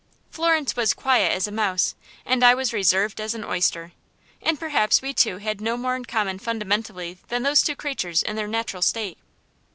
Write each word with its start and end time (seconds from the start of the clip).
Florence 0.31 0.75
was 0.75 0.95
quiet 0.95 1.31
as 1.31 1.45
a 1.47 1.51
mouse, 1.51 1.93
and 2.25 2.43
I 2.43 2.55
was 2.55 2.73
reserved 2.73 3.21
as 3.21 3.35
an 3.35 3.43
oyster; 3.43 3.91
and 4.41 4.59
perhaps 4.59 4.99
we 5.03 5.13
two 5.13 5.37
had 5.37 5.61
no 5.61 5.77
more 5.77 5.95
in 5.95 6.05
common 6.05 6.39
fundamentally 6.39 7.19
than 7.27 7.43
those 7.43 7.61
two 7.61 7.75
creatures 7.75 8.23
in 8.23 8.35
their 8.35 8.47
natural 8.47 8.81
state. 8.81 9.19